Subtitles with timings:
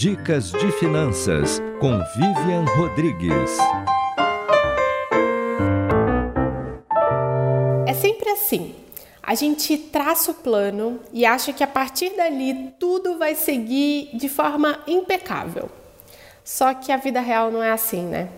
[0.00, 3.58] Dicas de Finanças com Vivian Rodrigues.
[7.86, 8.74] É sempre assim.
[9.22, 14.26] A gente traça o plano e acha que a partir dali tudo vai seguir de
[14.26, 15.68] forma impecável.
[16.42, 18.30] Só que a vida real não é assim, né?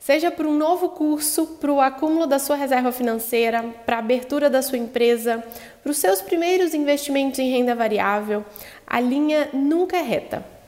[0.00, 4.50] Seja para um novo curso, para o acúmulo da sua reserva financeira, para a abertura
[4.50, 5.40] da sua empresa,
[5.84, 8.44] para os seus primeiros investimentos em renda variável,
[8.84, 10.58] a linha nunca é reta.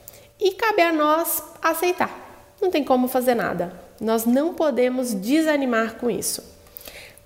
[0.43, 2.11] E cabe a nós aceitar.
[2.61, 3.73] Não tem como fazer nada.
[4.01, 6.43] Nós não podemos desanimar com isso.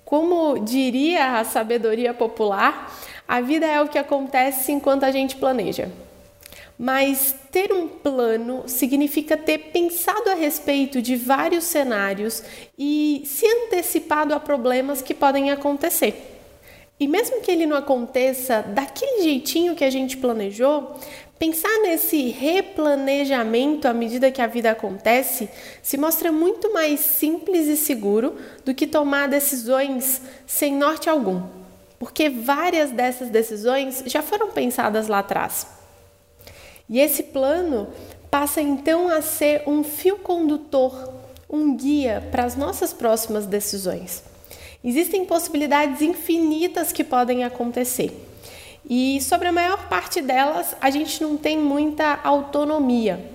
[0.05, 2.95] Como diria a sabedoria popular,
[3.27, 5.89] a vida é o que acontece enquanto a gente planeja.
[6.77, 12.43] Mas ter um plano significa ter pensado a respeito de vários cenários
[12.77, 16.35] e se antecipado a problemas que podem acontecer.
[16.99, 20.99] E mesmo que ele não aconteça daquele jeitinho que a gente planejou,
[21.39, 25.49] pensar nesse replanejamento à medida que a vida acontece
[25.81, 31.43] se mostra muito mais simples e seguro do que tomar decisões sem norte algum,
[31.99, 35.67] porque várias dessas decisões já foram pensadas lá atrás.
[36.89, 37.87] E esse plano
[38.31, 41.13] passa então a ser um fio condutor,
[41.49, 44.23] um guia para as nossas próximas decisões.
[44.83, 48.11] Existem possibilidades infinitas que podem acontecer.
[48.89, 53.31] E sobre a maior parte delas, a gente não tem muita autonomia.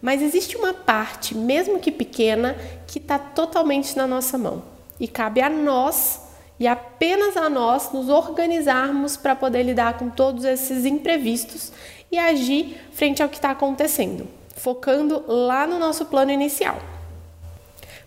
[0.00, 4.62] Mas existe uma parte, mesmo que pequena, que está totalmente na nossa mão.
[4.98, 6.20] E cabe a nós
[6.58, 11.72] e apenas a nós nos organizarmos para poder lidar com todos esses imprevistos
[12.10, 16.91] e agir frente ao que está acontecendo, focando lá no nosso plano inicial.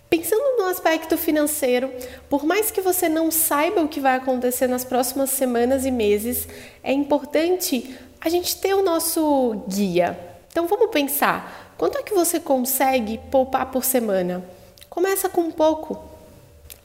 [0.08, 1.90] Pensando no aspecto financeiro,
[2.28, 6.46] por mais que você não saiba o que vai acontecer nas próximas semanas e meses,
[6.82, 10.18] é importante a gente ter o nosso guia.
[10.50, 14.44] Então vamos pensar, quanto é que você consegue poupar por semana?
[14.88, 15.98] Começa com pouco.